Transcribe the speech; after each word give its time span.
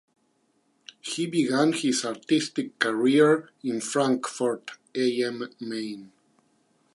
He 1.01 1.27
began 1.27 1.73
his 1.73 2.03
artistic 2.05 2.79
career 2.79 3.51
in 3.63 3.81
Frankfurt 3.81 4.71
am 4.95 5.43
Main. 5.59 6.11